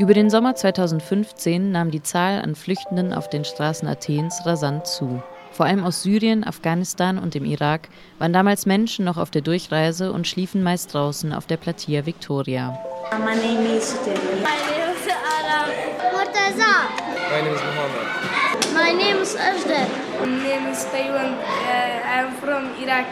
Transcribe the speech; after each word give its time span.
Über 0.00 0.14
den 0.14 0.30
Sommer 0.30 0.54
2015 0.54 1.72
nahm 1.72 1.90
die 1.90 2.02
Zahl 2.02 2.40
an 2.40 2.54
Flüchtenden 2.54 3.12
auf 3.12 3.28
den 3.28 3.44
Straßen 3.44 3.86
Athens 3.86 4.40
rasant 4.46 4.86
zu. 4.86 5.22
Vor 5.52 5.66
allem 5.66 5.84
aus 5.84 6.02
Syrien, 6.02 6.42
Afghanistan 6.42 7.18
und 7.18 7.34
dem 7.34 7.44
Irak 7.44 7.90
waren 8.18 8.32
damals 8.32 8.64
Menschen 8.64 9.04
noch 9.04 9.18
auf 9.18 9.30
der 9.30 9.42
Durchreise 9.42 10.10
und 10.14 10.26
schliefen 10.26 10.62
meist 10.62 10.94
draußen 10.94 11.34
auf 11.34 11.46
der 11.46 11.58
Platia 11.58 12.06
Victoria. 12.06 12.82
My 13.12 13.36
name 13.36 13.76
is 13.76 13.94
My 14.06 14.56
name 14.70 14.94
is 14.94 15.06
Aram. 15.36 15.68
Murtaza. 16.14 16.88
My 17.28 17.42
name 17.42 17.54
is 17.54 17.60
Mohammed. 17.60 18.72
My 18.72 19.04
name 19.04 19.20
is 19.20 19.36
Ajda. 19.36 19.86
My 20.18 20.48
name 20.48 20.72
is 20.72 20.86
Taiwan. 20.90 21.34
Uh, 21.34 22.08
I'm 22.08 22.32
from 22.40 22.70
Iraq. 22.82 23.04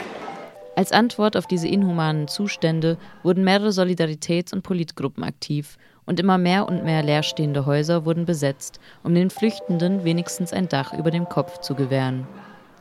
Als 0.74 0.92
Antwort 0.92 1.36
auf 1.36 1.46
diese 1.46 1.66
inhumanen 1.66 2.28
Zustände 2.28 2.96
wurden 3.24 3.42
mehrere 3.42 3.70
Solidaritäts- 3.70 4.54
und 4.54 4.62
Politgruppen 4.62 5.24
aktiv 5.24 5.76
und 6.08 6.18
immer 6.18 6.38
mehr 6.38 6.66
und 6.66 6.84
mehr 6.84 7.02
leerstehende 7.02 7.66
Häuser 7.66 8.06
wurden 8.06 8.24
besetzt, 8.24 8.80
um 9.04 9.14
den 9.14 9.28
Flüchtenden 9.28 10.04
wenigstens 10.04 10.54
ein 10.54 10.66
Dach 10.66 10.94
über 10.94 11.10
dem 11.10 11.28
Kopf 11.28 11.60
zu 11.60 11.74
gewähren. 11.74 12.26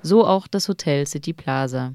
So 0.02 0.26
auch 0.26 0.48
das 0.48 0.70
Hotel 0.70 1.05
City 1.05 1.34
Plaza. 1.34 1.91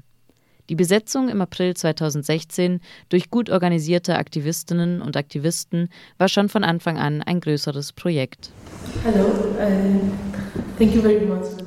Die 0.69 0.75
Besetzung 0.75 1.29
im 1.29 1.41
April 1.41 1.75
2016 1.75 2.81
durch 3.09 3.31
gut 3.31 3.49
organisierte 3.49 4.15
Aktivistinnen 4.15 5.01
und 5.01 5.17
Aktivisten 5.17 5.89
war 6.19 6.29
schon 6.29 6.49
von 6.49 6.63
Anfang 6.63 6.99
an 6.99 7.23
ein 7.23 7.39
größeres 7.41 7.93
Projekt. 7.93 8.51
Hallo, 9.03 9.25
uh, 9.59 10.11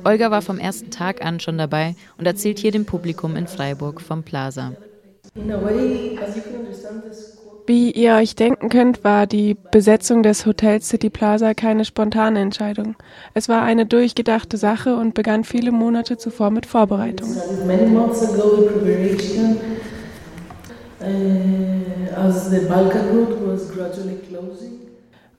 Olga 0.05 0.31
war 0.31 0.41
vom 0.41 0.59
ersten 0.59 0.91
Tag 0.91 1.23
an 1.23 1.41
schon 1.41 1.57
dabei 1.57 1.95
und 2.17 2.25
erzählt 2.25 2.59
hier 2.59 2.71
dem 2.71 2.85
Publikum 2.85 3.35
in 3.35 3.47
Freiburg 3.47 3.99
vom 3.99 4.23
Plaza. 4.23 4.71
In 5.35 5.51
a 5.51 5.61
way, 5.61 6.17
as 6.17 6.37
you 6.37 6.41
can 6.41 6.55
understand 6.61 7.03
this 7.03 7.36
wie 7.67 7.91
ihr 7.91 8.13
euch 8.15 8.35
denken 8.35 8.69
könnt, 8.69 9.03
war 9.03 9.27
die 9.27 9.55
Besetzung 9.71 10.23
des 10.23 10.45
Hotels 10.45 10.87
City 10.87 11.09
Plaza 11.09 11.53
keine 11.53 11.83
spontane 11.83 12.39
Entscheidung. 12.39 12.95
Es 13.33 13.49
war 13.49 13.61
eine 13.61 13.85
durchgedachte 13.85 14.57
Sache 14.57 14.95
und 14.95 15.13
begann 15.13 15.43
viele 15.43 15.71
Monate 15.71 16.17
zuvor 16.17 16.49
mit 16.49 16.65
Vorbereitungen. 16.65 17.37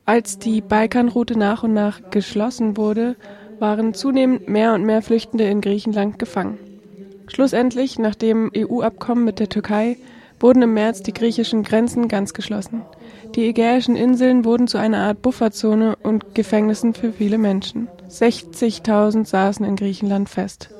Als 0.05 0.39
die 0.39 0.61
Balkanroute 0.61 1.39
nach 1.39 1.63
und 1.63 1.73
nach 1.73 2.11
geschlossen 2.11 2.77
wurde, 2.77 3.17
waren 3.59 3.95
zunehmend 3.95 4.49
mehr 4.49 4.75
und 4.75 4.85
mehr 4.85 5.03
Flüchtende 5.03 5.45
in 5.45 5.61
Griechenland 5.61 6.19
gefangen. 6.19 6.59
Schlussendlich, 7.27 7.99
nach 7.99 8.15
dem 8.15 8.51
EU-Abkommen 8.57 9.25
mit 9.25 9.39
der 9.39 9.49
Türkei, 9.49 9.97
wurden 10.41 10.63
im 10.63 10.75
März 10.75 11.03
die 11.03 11.13
griechischen 11.13 11.63
Grenzen 11.63 12.09
ganz 12.09 12.33
geschlossen. 12.33 12.83
Die 13.35 13.47
Ägäischen 13.47 13.97
Inseln 13.97 14.45
wurden 14.45 14.69
zu 14.69 14.79
einer 14.79 14.99
Art 14.99 15.23
Bufferzone 15.23 15.97
und 15.97 16.35
Gefängnissen 16.35 16.95
für 16.95 17.13
viele 17.13 17.39
Menschen. 17.39 17.89
60.000 18.09 19.27
saßen 19.27 19.65
in 19.67 19.77
Griechenland 19.77 20.29
fest. 20.29 20.71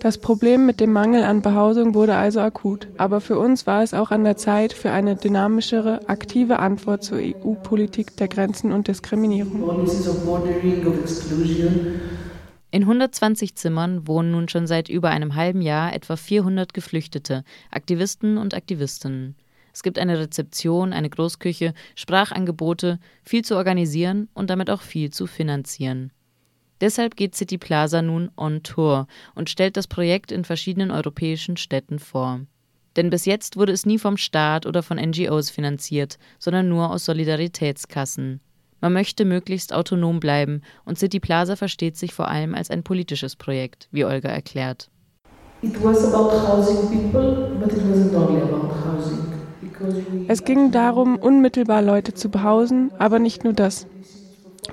Das 0.00 0.16
Problem 0.16 0.64
mit 0.64 0.80
dem 0.80 0.92
Mangel 0.94 1.24
an 1.24 1.42
Behausung 1.42 1.94
wurde 1.94 2.14
also 2.14 2.40
akut. 2.40 2.88
Aber 2.96 3.20
für 3.20 3.38
uns 3.38 3.66
war 3.66 3.82
es 3.82 3.92
auch 3.92 4.10
an 4.10 4.24
der 4.24 4.38
Zeit 4.38 4.72
für 4.72 4.90
eine 4.92 5.14
dynamischere, 5.14 6.08
aktive 6.08 6.58
Antwort 6.58 7.04
zur 7.04 7.18
EU-Politik 7.18 8.16
der 8.16 8.28
Grenzen 8.28 8.72
und 8.72 8.88
Diskriminierung. 8.88 9.62
In 12.72 12.82
120 12.82 13.56
Zimmern 13.56 14.06
wohnen 14.06 14.30
nun 14.30 14.48
schon 14.48 14.66
seit 14.68 14.88
über 14.88 15.10
einem 15.10 15.34
halben 15.34 15.60
Jahr 15.60 15.92
etwa 15.92 16.14
400 16.16 16.72
Geflüchtete, 16.72 17.42
Aktivisten 17.70 18.38
und 18.38 18.54
Aktivistinnen. 18.54 19.34
Es 19.72 19.82
gibt 19.82 19.98
eine 19.98 20.18
Rezeption, 20.18 20.92
eine 20.92 21.10
Großküche, 21.10 21.74
Sprachangebote, 21.96 22.98
viel 23.24 23.44
zu 23.44 23.56
organisieren 23.56 24.28
und 24.34 24.50
damit 24.50 24.70
auch 24.70 24.82
viel 24.82 25.10
zu 25.10 25.26
finanzieren. 25.26 26.12
Deshalb 26.80 27.16
geht 27.16 27.34
City 27.34 27.58
Plaza 27.58 28.02
nun 28.02 28.30
on 28.36 28.62
Tour 28.62 29.06
und 29.34 29.50
stellt 29.50 29.76
das 29.76 29.86
Projekt 29.86 30.32
in 30.32 30.44
verschiedenen 30.44 30.90
europäischen 30.90 31.56
Städten 31.56 31.98
vor. 31.98 32.40
Denn 32.96 33.10
bis 33.10 33.24
jetzt 33.24 33.56
wurde 33.56 33.72
es 33.72 33.86
nie 33.86 33.98
vom 33.98 34.16
Staat 34.16 34.66
oder 34.66 34.82
von 34.82 34.96
NGOs 34.96 35.50
finanziert, 35.50 36.18
sondern 36.38 36.68
nur 36.68 36.90
aus 36.90 37.04
Solidaritätskassen. 37.04 38.40
Man 38.80 38.92
möchte 38.92 39.24
möglichst 39.24 39.74
autonom 39.74 40.20
bleiben 40.20 40.62
und 40.84 40.98
City 40.98 41.20
Plaza 41.20 41.56
versteht 41.56 41.96
sich 41.96 42.14
vor 42.14 42.28
allem 42.28 42.54
als 42.54 42.70
ein 42.70 42.82
politisches 42.82 43.36
Projekt, 43.36 43.88
wie 43.92 44.04
Olga 44.04 44.28
erklärt. 44.28 44.90
Es 50.28 50.44
ging 50.44 50.70
darum, 50.70 51.16
unmittelbar 51.16 51.82
Leute 51.82 52.14
zu 52.14 52.30
behausen, 52.30 52.90
aber 52.98 53.18
nicht 53.18 53.44
nur 53.44 53.52
das. 53.52 53.86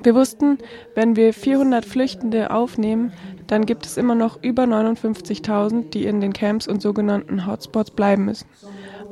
Wir 0.03 0.15
wussten, 0.15 0.57
wenn 0.95 1.15
wir 1.15 1.33
400 1.33 1.85
Flüchtende 1.85 2.51
aufnehmen, 2.51 3.11
dann 3.47 3.65
gibt 3.65 3.85
es 3.85 3.97
immer 3.97 4.15
noch 4.15 4.41
über 4.43 4.63
59.000, 4.63 5.89
die 5.89 6.05
in 6.05 6.21
den 6.21 6.33
Camps 6.33 6.67
und 6.67 6.81
sogenannten 6.81 7.45
Hotspots 7.45 7.91
bleiben 7.91 8.25
müssen. 8.25 8.47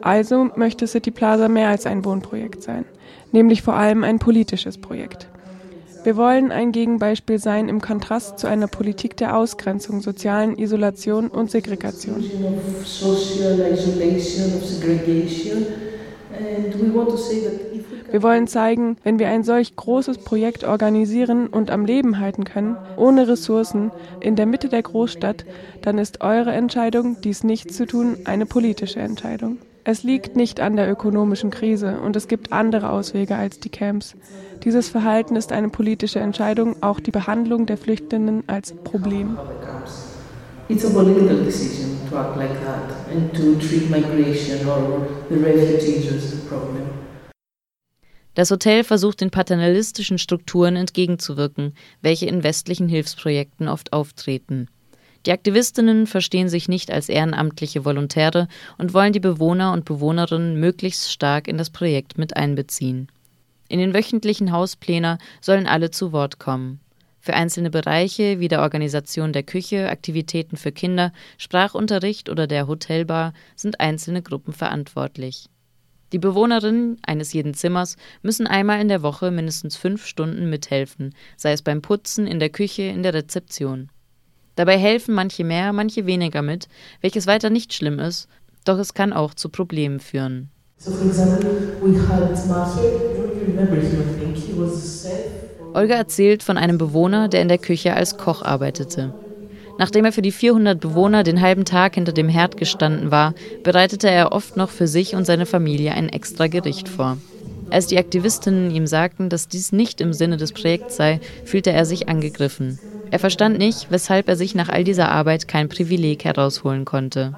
Also 0.06 0.50
möchte 0.56 0.88
City 0.88 1.12
Plaza 1.12 1.50
mehr 1.50 1.68
als 1.68 1.86
ein 1.86 2.06
Wohnprojekt 2.06 2.64
sein 2.64 2.86
nämlich 3.36 3.62
vor 3.62 3.76
allem 3.76 4.04
ein 4.04 4.18
politisches 4.18 4.80
Projekt. 4.80 5.28
Wir 6.04 6.16
wollen 6.16 6.52
ein 6.52 6.72
Gegenbeispiel 6.72 7.40
sein 7.40 7.68
im 7.68 7.82
Kontrast 7.82 8.40
zu 8.40 8.48
einer 8.48 8.68
Politik 8.68 9.18
der 9.18 9.36
Ausgrenzung, 9.36 10.02
sozialen 10.02 10.58
Isolation 10.58 11.28
und 11.28 11.50
Segregation. 11.52 12.24
Wir 18.12 18.24
wollen 18.24 18.48
zeigen, 18.48 18.98
wenn 19.04 19.20
wir 19.20 19.30
ein 19.30 19.44
solch 19.44 19.76
großes 19.76 20.20
Projekt 20.20 20.64
organisieren 20.64 21.48
und 21.48 21.72
am 21.72 21.86
Leben 21.86 22.20
halten 22.20 22.44
können, 22.44 22.78
ohne 22.98 23.28
Ressourcen, 23.28 23.92
in 24.20 24.36
der 24.36 24.46
Mitte 24.46 24.70
der 24.70 24.84
Großstadt, 24.84 25.44
dann 25.82 25.98
ist 25.98 26.22
eure 26.22 26.52
Entscheidung, 26.52 27.18
dies 27.24 27.44
nicht 27.44 27.74
zu 27.74 27.88
tun, 27.88 28.18
eine 28.26 28.46
politische 28.46 29.00
Entscheidung. 29.00 29.58
Es 29.88 30.02
liegt 30.02 30.36
nicht 30.36 30.62
an 30.62 30.76
der 30.76 30.90
ökonomischen 30.92 31.52
Krise 31.52 32.00
und 32.00 32.16
es 32.16 32.28
gibt 32.28 32.52
andere 32.52 32.90
Auswege 32.90 33.36
als 33.36 33.60
die 33.60 33.70
Camps. 33.70 34.16
Dieses 34.64 34.90
Verhalten 34.90 35.36
ist 35.36 35.52
eine 35.52 35.70
politische 35.70 36.20
Entscheidung, 36.20 36.82
auch 36.82 37.00
die 37.00 37.12
Behandlung 37.12 37.68
der 37.68 37.78
Flüchtenden 37.78 38.44
als 38.48 38.74
Problem. 38.74 39.38
It's 40.70 40.84
a 40.84 40.90
political 40.90 41.38
decision 41.44 42.00
to 42.10 42.18
act 42.18 42.36
like 42.36 42.60
that 42.66 42.96
and 43.14 43.32
to 43.36 43.64
treat 43.64 43.88
migration 43.92 44.68
or 44.68 45.06
the 45.30 45.36
refugees 45.36 46.12
as 46.12 46.34
a 46.34 46.50
problem. 46.50 46.90
Das 48.34 48.50
Hotel 48.50 48.84
versucht 48.84 49.22
den 49.22 49.30
paternalistischen 49.30 50.18
Strukturen 50.18 50.78
entgegenzuwirken, 50.78 51.76
welche 52.02 52.26
in 52.26 52.44
westlichen 52.44 52.90
Hilfsprojekten 52.90 53.68
oft 53.68 53.94
auftreten. 53.94 54.68
Die 55.26 55.32
Aktivistinnen 55.32 56.06
verstehen 56.06 56.50
sich 56.50 56.68
nicht 56.68 56.92
als 56.92 57.10
ehrenamtliche 57.10 57.84
Volontäre 57.84 58.48
und 58.78 58.94
wollen 58.94 59.14
die 59.14 59.20
Bewohner 59.20 59.74
und 59.74 59.86
Bewohnerinnen 59.86 60.60
möglichst 60.60 61.12
stark 61.12 61.48
in 61.48 61.58
das 61.58 61.72
Projekt 61.72 62.18
mit 62.18 62.36
einbeziehen. 62.36 63.08
In 63.68 63.80
den 63.80 63.96
wöchentlichen 63.96 64.52
Hausplänen 64.52 65.18
sollen 65.42 65.66
alle 65.66 65.90
zu 65.90 66.12
Wort 66.12 66.38
kommen. 66.38 66.80
Für 67.20 67.34
einzelne 67.34 67.72
Bereiche 67.72 68.40
wie 68.40 68.50
der 68.50 68.62
Organisation 68.62 69.34
der 69.34 69.42
Küche, 69.42 69.90
Aktivitäten 69.90 70.58
für 70.58 70.72
Kinder, 70.72 71.12
Sprachunterricht 71.40 72.30
oder 72.30 72.46
der 72.46 72.68
Hotelbar 72.68 73.34
sind 73.56 73.80
einzelne 73.80 74.22
Gruppen 74.22 74.54
verantwortlich. 74.54 75.48
Die 76.12 76.20
Bewohnerinnen 76.20 77.00
eines 77.04 77.34
jeden 77.34 77.56
Zimmers 77.56 77.98
müssen 78.22 78.46
einmal 78.46 78.80
in 78.80 78.90
der 78.90 79.02
Woche 79.02 79.32
mindestens 79.32 79.76
fünf 79.76 80.06
Stunden 80.06 80.52
mithelfen, 80.52 81.16
sei 81.36 81.54
es 81.54 81.64
beim 81.64 81.82
Putzen, 81.82 82.28
in 82.28 82.40
der 82.40 82.50
Küche, 82.50 82.84
in 82.84 83.02
der 83.02 83.16
Rezeption. 83.16 83.90
Dabei 84.56 84.78
helfen 84.78 85.14
manche 85.14 85.44
mehr, 85.44 85.74
manche 85.74 86.06
weniger 86.06 86.42
mit, 86.42 86.68
welches 87.02 87.28
weiter 87.28 87.50
nicht 87.50 87.74
schlimm 87.74 88.00
ist, 88.00 88.28
doch 88.64 88.80
es 88.80 88.94
kann 88.94 89.14
auch 89.14 89.34
zu 89.34 89.50
Problemen 89.50 90.00
führen. 90.00 90.50
Olga 95.74 95.96
erzählt 95.96 96.44
von 96.44 96.58
einem 96.58 96.78
Bewohner, 96.78 97.28
der 97.28 97.42
in 97.42 97.48
der 97.48 97.58
Küche 97.58 97.94
als 97.94 98.18
Koch 98.18 98.42
arbeitete. 98.42 99.14
Nachdem 99.78 100.06
er 100.06 100.14
für 100.14 100.22
die 100.22 100.32
400 100.32 100.80
Bewohner 100.80 101.24
den 101.24 101.42
halben 101.42 101.66
Tag 101.66 101.96
hinter 101.96 102.14
dem 102.14 102.30
Herd 102.30 102.56
gestanden 102.56 103.12
war, 103.12 103.34
bereitete 103.64 104.10
er 104.10 104.32
oft 104.32 104.56
noch 104.56 104.70
für 104.70 104.88
sich 104.88 105.16
und 105.16 105.26
seine 105.26 105.46
Familie 105.46 105.94
ein 105.94 106.10
extra 106.10 106.48
Gericht 106.48 106.88
vor. 106.88 107.18
Als 107.72 107.88
die 107.88 107.98
Aktivistinnen 107.98 108.72
ihm 108.72 108.88
sagten, 108.88 109.30
dass 109.30 109.48
dies 109.48 109.72
nicht 109.72 110.00
im 110.00 110.14
Sinne 110.14 110.38
des 110.38 110.54
Projekts 110.54 110.96
sei, 110.96 111.20
fühlte 111.44 111.72
er 111.72 111.86
sich 111.86 112.08
angegriffen. 112.08 112.80
Er 113.16 113.20
verstand 113.20 113.58
nicht, 113.58 113.92
weshalb 113.92 114.28
er 114.28 114.36
sich 114.36 114.56
nach 114.56 114.68
all 114.68 114.84
dieser 114.84 115.10
Arbeit 115.10 115.48
kein 115.48 115.70
Privileg 115.70 116.26
herausholen 116.26 116.84
konnte. 116.84 117.34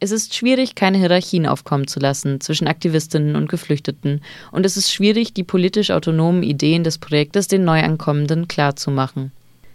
Es 0.00 0.10
ist 0.10 0.34
schwierig, 0.34 0.74
keine 0.74 0.98
Hierarchien 0.98 1.46
aufkommen 1.46 1.86
zu 1.86 1.98
lassen 1.98 2.42
zwischen 2.42 2.68
Aktivistinnen 2.68 3.36
und 3.36 3.48
Geflüchteten, 3.48 4.20
und 4.52 4.66
es 4.66 4.76
ist 4.76 4.92
schwierig, 4.92 5.32
die 5.32 5.44
politisch 5.44 5.90
autonomen 5.90 6.42
Ideen 6.42 6.84
des 6.84 6.98
Projektes 6.98 7.48
den 7.48 7.64
Neuankommenden 7.64 8.48
klarzumachen. 8.48 9.32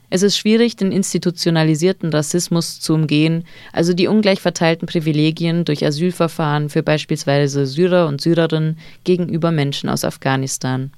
Es 0.10 0.22
ist 0.22 0.38
schwierig, 0.38 0.76
den 0.76 0.92
institutionalisierten 0.92 2.10
Rassismus 2.12 2.80
zu 2.80 2.94
umgehen, 2.94 3.44
also 3.74 3.94
die 3.94 4.08
ungleich 4.08 4.40
verteilten 4.42 4.86
Privilegien 4.88 5.66
durch 5.66 5.86
Asylverfahren 5.86 6.70
für 6.70 6.84
beispielsweise 6.84 7.66
Syrer 7.66 8.08
und 8.08 8.22
Syrerinnen 8.22 8.78
gegenüber 9.04 9.52
Menschen 9.52 9.90
aus 9.90 10.06
Afghanistan. 10.06 10.92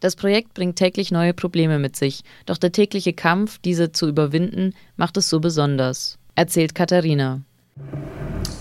Das 0.00 0.16
Projekt 0.16 0.54
bringt 0.54 0.76
täglich 0.76 1.10
neue 1.10 1.34
Probleme 1.34 1.78
mit 1.78 1.96
sich, 1.96 2.22
doch 2.44 2.58
der 2.58 2.72
tägliche 2.72 3.12
Kampf, 3.12 3.58
diese 3.58 3.92
zu 3.92 4.08
überwinden, 4.08 4.74
macht 4.96 5.16
es 5.16 5.28
so 5.28 5.40
besonders, 5.40 6.18
erzählt 6.34 6.74
Katharina. 6.74 7.40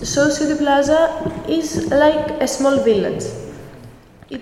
So 0.01 0.29
City 0.29 0.55
Plaza 0.55 1.09
is 1.47 1.89
like 1.89 2.41
a 2.41 2.47
small 2.47 2.83
village. 2.83 3.44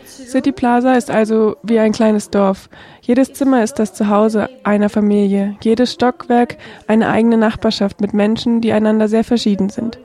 City 0.05 0.51
Plaza 0.51 0.93
ist 0.95 1.11
also 1.11 1.57
wie 1.63 1.79
ein 1.79 1.91
kleines 1.91 2.29
Dorf. 2.29 2.69
Jedes 3.01 3.33
Zimmer 3.33 3.63
ist 3.63 3.79
das 3.79 3.93
Zuhause 3.93 4.49
einer 4.63 4.89
Familie, 4.89 5.57
jedes 5.61 5.93
Stockwerk 5.93 6.57
eine 6.87 7.09
eigene 7.09 7.37
Nachbarschaft 7.37 7.99
mit 7.99 8.13
Menschen, 8.13 8.61
die 8.61 8.71
einander 8.71 9.07
sehr 9.07 9.23
verschieden 9.23 9.69
sind. 9.69 9.99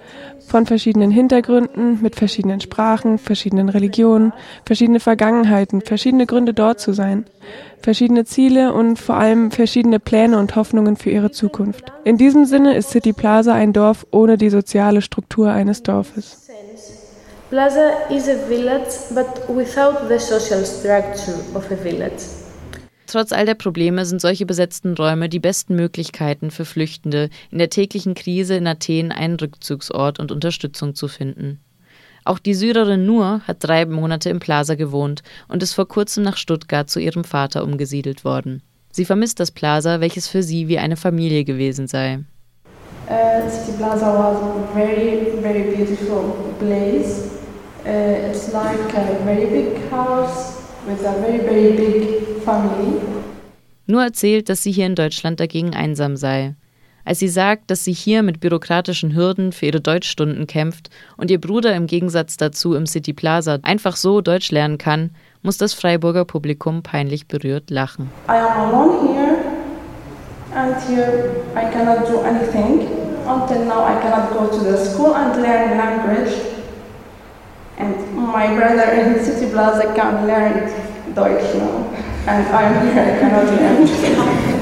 Von 0.49 0.67
verschiedenen 0.67 1.11
Hintergründen, 1.11 2.02
mit 2.02 2.17
verschiedenen 2.17 2.61
Sprachen, 2.61 3.19
verschiedenen 3.19 3.69
Religionen, 3.69 4.32
verschiedene 4.64 4.99
Vergangenheiten, 4.99 5.82
verschiedene 5.82 6.26
Gründe 6.26 6.55
dort 6.55 6.81
zu 6.81 6.93
sein, 6.93 7.26
verschiedene 7.82 8.25
Ziele 8.25 8.73
und 8.73 8.99
vor 8.99 9.17
allem 9.17 9.50
verschiedene 9.50 10.00
Pläne 10.00 10.38
und 10.38 10.56
Hoffnungen 10.56 10.96
für 10.96 11.11
ihre 11.11 11.31
Zukunft. 11.31 11.93
In 12.05 12.17
diesem 12.17 12.46
Sinne 12.46 12.75
ist 12.75 12.90
City 12.90 13.12
Plaza 13.12 13.52
ein 13.52 13.73
Dorf 13.73 14.06
ohne 14.11 14.38
die 14.38 14.50
soziale 14.50 15.02
Struktur 15.02 15.50
eines 15.50 15.82
Dorfes. 15.82 16.47
Plaza 17.50 18.10
is 18.10 18.28
a 18.28 18.34
village, 18.46 18.92
but 19.14 19.48
without 19.48 20.06
the 20.06 20.18
social 20.18 20.66
structure 20.66 21.38
of 21.54 21.70
a 21.70 21.76
village. 21.76 22.22
Trotz 23.06 23.32
all 23.32 23.46
der 23.46 23.54
Probleme 23.54 24.04
sind 24.04 24.20
solche 24.20 24.44
besetzten 24.44 24.92
Räume 24.92 25.30
die 25.30 25.38
besten 25.38 25.74
Möglichkeiten 25.74 26.50
für 26.50 26.66
Flüchtende, 26.66 27.30
in 27.50 27.56
der 27.56 27.70
täglichen 27.70 28.12
Krise 28.12 28.54
in 28.56 28.66
Athen 28.66 29.12
einen 29.12 29.36
Rückzugsort 29.36 30.20
und 30.20 30.30
Unterstützung 30.30 30.94
zu 30.94 31.08
finden. 31.08 31.58
Auch 32.26 32.38
die 32.38 32.52
Syrerin 32.52 33.06
Nur 33.06 33.40
hat 33.48 33.64
drei 33.64 33.86
Monate 33.86 34.28
im 34.28 34.40
Plaza 34.40 34.74
gewohnt 34.74 35.22
und 35.48 35.62
ist 35.62 35.72
vor 35.72 35.88
kurzem 35.88 36.24
nach 36.24 36.36
Stuttgart 36.36 36.90
zu 36.90 37.00
ihrem 37.00 37.24
Vater 37.24 37.64
umgesiedelt 37.64 38.26
worden. 38.26 38.60
Sie 38.92 39.06
vermisst 39.06 39.40
das 39.40 39.52
Plaza, 39.52 40.00
welches 40.00 40.28
für 40.28 40.42
sie 40.42 40.68
wie 40.68 40.76
eine 40.76 40.96
Familie 40.96 41.44
gewesen 41.44 41.88
sei. 41.88 42.20
Uh, 43.08 43.48
City 43.48 43.78
Plaza 43.78 44.04
was 44.04 44.36
a 44.36 44.74
very, 44.74 45.40
very 45.40 45.74
beautiful 45.74 46.54
place. 46.58 47.38
Uh, 47.88 48.29
it's 48.29 48.52
like 48.52 48.93
a 48.93 49.25
very 49.25 49.46
big 49.46 49.90
house 49.90 50.61
with 50.87 51.00
a 51.06 51.12
very, 51.23 51.38
very 51.38 51.73
big 51.73 52.43
family. 52.44 53.00
Nur 53.87 54.02
erzählt, 54.02 54.50
dass 54.50 54.62
sie 54.62 54.73
hier 54.73 54.85
in 54.85 54.94
Deutschland 54.94 55.40
dagegen 55.40 55.75
einsam 55.75 56.17
sei. 56.17 56.55
Als 57.06 57.20
sie 57.20 57.29
sagt, 57.29 57.70
dass 57.70 57.85
sie 57.85 57.94
hier 57.94 58.23
mit 58.23 58.40
bürokratischen 58.40 59.14
Hürden 59.17 59.52
für 59.52 59.64
ihre 59.64 59.81
Deutschstunden 59.81 60.46
kämpft 60.46 60.90
und 61.17 61.31
ihr 61.31 61.40
Bruder 61.40 61.75
im 61.75 61.87
Gegensatz 61.87 62.37
dazu 62.37 62.75
im 62.75 62.85
City 62.85 63.14
Plaza 63.14 63.58
einfach 63.62 63.96
so 63.96 64.20
Deutsch 64.20 64.50
lernen 64.50 64.76
kann, 64.76 65.12
muss 65.40 65.56
das 65.56 65.73
Freiburger 65.73 66.26
Publikum 66.26 66.82
peinlich 66.82 67.26
berührt 67.26 67.70
lachen. 67.70 68.11
I 68.29 68.32
am 68.32 68.75
alone 68.75 69.14
here 69.14 69.38
and 70.55 70.76
here 70.87 71.37
I 71.56 71.73
cannot 71.73 72.06
do 72.06 72.20
anything. 72.20 72.87
Until 73.26 73.64
now 73.64 73.87
I 73.87 73.99
cannot 74.02 74.31
go 74.35 74.46
to 74.46 74.62
the 74.62 74.76
school 74.76 75.14
and 75.14 75.37
learn 75.37 75.79
language. 75.79 76.57
My 78.28 78.54
brother 78.54 78.92
in 78.92 79.25
City 79.25 79.50
Plaza 79.50 79.94
can 79.94 80.26
learn 80.26 80.69
Deutsch 81.14 81.54
now. 81.54 81.88
And 82.26 82.46
I'm 82.48 82.86
here, 82.86 83.00
I 83.00 83.19
cannot 83.19 83.46
learn. 83.46 84.57